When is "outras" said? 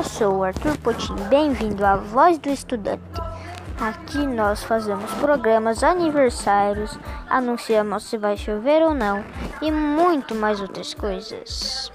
10.58-10.94